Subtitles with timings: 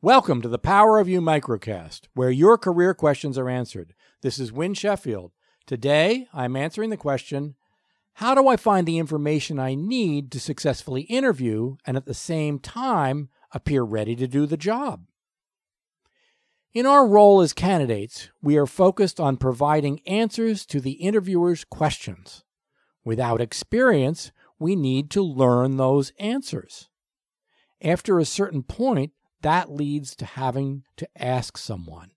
[0.00, 3.94] Welcome to the Power of You microcast, where your career questions are answered.
[4.22, 5.32] This is Win Sheffield.
[5.66, 7.56] Today, I'm answering the question
[8.12, 12.60] How do I find the information I need to successfully interview and at the same
[12.60, 15.04] time appear ready to do the job?
[16.72, 22.44] In our role as candidates, we are focused on providing answers to the interviewer's questions.
[23.04, 24.30] Without experience,
[24.60, 26.88] we need to learn those answers.
[27.82, 29.10] After a certain point,
[29.42, 32.10] that leads to having to ask someone.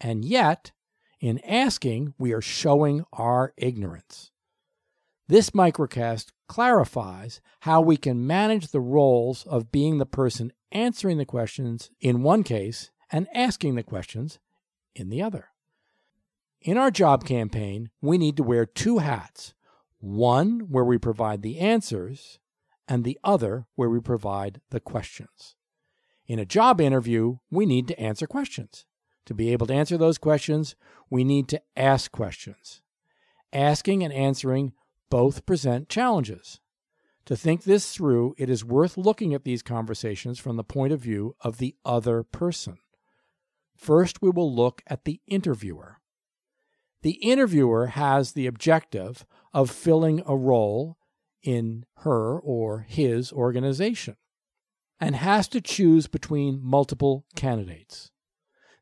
[0.00, 0.72] And yet,
[1.20, 4.30] in asking, we are showing our ignorance.
[5.28, 11.24] This microcast clarifies how we can manage the roles of being the person answering the
[11.24, 14.38] questions in one case and asking the questions
[14.94, 15.48] in the other.
[16.60, 19.54] In our job campaign, we need to wear two hats
[19.98, 22.38] one where we provide the answers,
[22.86, 25.56] and the other where we provide the questions.
[26.26, 28.84] In a job interview, we need to answer questions.
[29.26, 30.74] To be able to answer those questions,
[31.08, 32.82] we need to ask questions.
[33.52, 34.72] Asking and answering
[35.08, 36.60] both present challenges.
[37.26, 41.00] To think this through, it is worth looking at these conversations from the point of
[41.00, 42.78] view of the other person.
[43.76, 45.98] First, we will look at the interviewer.
[47.02, 50.98] The interviewer has the objective of filling a role
[51.42, 54.16] in her or his organization
[55.00, 58.10] and has to choose between multiple candidates.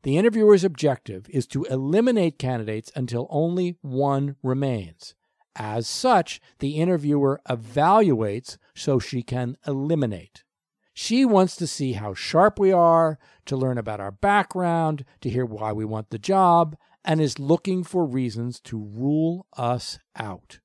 [0.02, 5.14] The interviewer's objective is to eliminate candidates until only one remains.
[5.56, 10.44] As such, the interviewer evaluates so she can eliminate.
[10.92, 15.44] She wants to see how sharp we are, to learn about our background, to hear
[15.44, 20.60] why we want the job, and is looking for reasons to rule us out.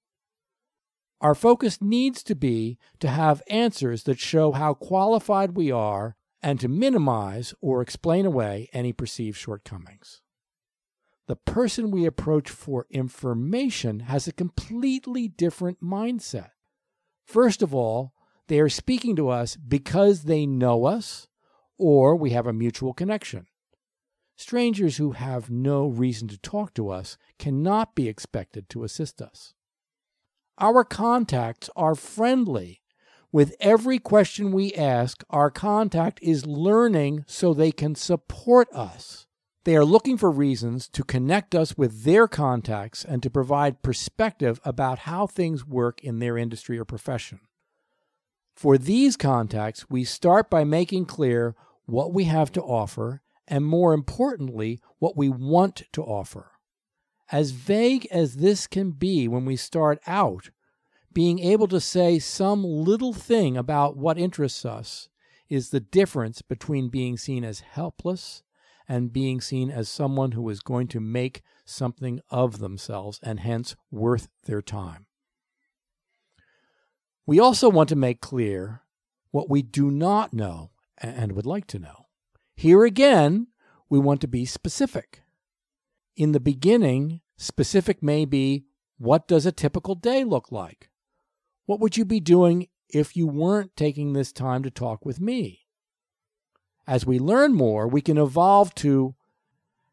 [1.21, 6.59] Our focus needs to be to have answers that show how qualified we are and
[6.61, 10.21] to minimize or explain away any perceived shortcomings.
[11.27, 16.51] The person we approach for information has a completely different mindset.
[17.25, 18.13] First of all,
[18.47, 21.27] they are speaking to us because they know us
[21.77, 23.45] or we have a mutual connection.
[24.37, 29.53] Strangers who have no reason to talk to us cannot be expected to assist us.
[30.61, 32.81] Our contacts are friendly.
[33.31, 39.25] With every question we ask, our contact is learning so they can support us.
[39.63, 44.59] They are looking for reasons to connect us with their contacts and to provide perspective
[44.65, 47.39] about how things work in their industry or profession.
[48.53, 51.55] For these contacts, we start by making clear
[51.85, 56.51] what we have to offer and, more importantly, what we want to offer.
[57.31, 60.49] As vague as this can be when we start out,
[61.13, 65.09] being able to say some little thing about what interests us
[65.47, 68.43] is the difference between being seen as helpless
[68.87, 73.75] and being seen as someone who is going to make something of themselves and hence
[73.91, 75.05] worth their time.
[77.25, 78.81] We also want to make clear
[79.29, 82.07] what we do not know and would like to know.
[82.55, 83.47] Here again,
[83.87, 85.21] we want to be specific.
[86.19, 88.65] In the beginning, specific may be
[88.97, 90.89] what does a typical day look like?
[91.65, 95.61] What would you be doing if you weren't taking this time to talk with me?
[96.85, 99.15] As we learn more, we can evolve to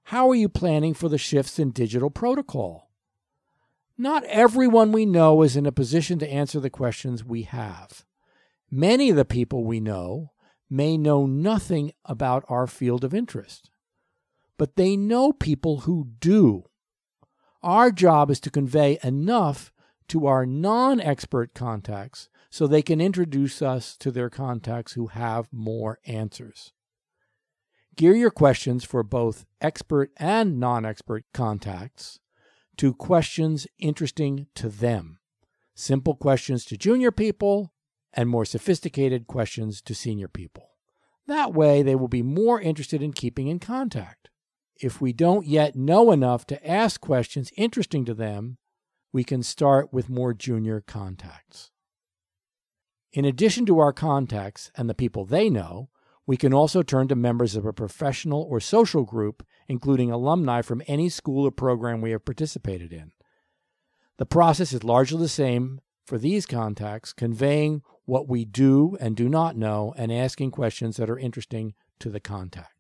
[0.07, 2.91] how are you planning for the shifts in digital protocol?
[3.97, 8.05] Not everyone we know is in a position to answer the questions we have.
[8.69, 10.33] Many of the people we know
[10.69, 13.71] may know nothing about our field of interest
[14.59, 16.65] but they know people who do.
[17.62, 19.72] Our job is to convey enough
[20.09, 25.49] to our non expert contacts so they can introduce us to their contacts who have
[25.53, 26.72] more answers.
[27.97, 32.21] Gear your questions for both expert and non expert contacts
[32.77, 35.19] to questions interesting to them.
[35.75, 37.72] Simple questions to junior people
[38.12, 40.71] and more sophisticated questions to senior people.
[41.27, 44.31] That way, they will be more interested in keeping in contact.
[44.81, 48.59] If we don't yet know enough to ask questions interesting to them,
[49.13, 51.71] we can start with more junior contacts.
[53.13, 55.89] In addition to our contacts and the people they know,
[56.27, 60.83] we can also turn to members of a professional or social group, including alumni from
[60.87, 63.13] any school or program we have participated in.
[64.19, 69.29] The process is largely the same for these contacts, conveying what we do and do
[69.29, 72.76] not know and asking questions that are interesting to the contact.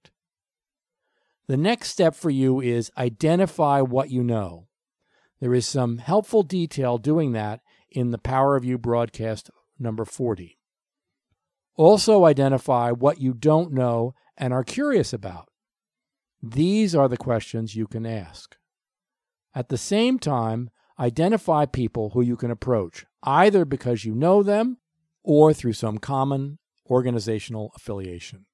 [1.48, 4.66] The next step for you is identify what you know.
[5.40, 7.60] There is some helpful detail doing that
[7.90, 10.58] in the Power of You broadcast number 40.
[11.76, 15.48] Also, identify what you don't know and are curious about.
[16.42, 18.56] These are the questions you can ask.
[19.54, 24.78] At the same time, identify people who you can approach, either because you know them
[25.22, 26.58] or through some common
[26.88, 28.46] organizational affiliation.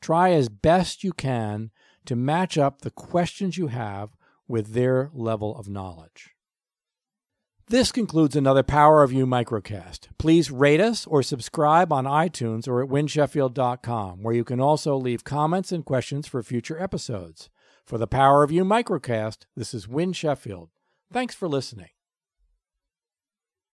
[0.00, 1.70] Try as best you can
[2.06, 4.10] to match up the questions you have
[4.48, 6.30] with their level of knowledge.
[7.68, 10.08] This concludes another Power of You microcast.
[10.18, 15.24] Please rate us or subscribe on iTunes or at winsheffield.com, where you can also leave
[15.24, 17.48] comments and questions for future episodes.
[17.86, 20.68] For the Power of You microcast, this is Win Sheffield.
[21.10, 21.91] Thanks for listening.